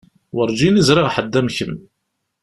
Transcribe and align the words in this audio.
Werǧin 0.35 0.79
i 0.81 0.83
ẓriɣ 0.87 1.07
ḥedd 1.15 1.33
am 1.39 1.47
kemm. 1.55 1.75